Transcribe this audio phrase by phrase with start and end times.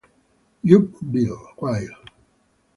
[0.69, 1.85] Joop Wille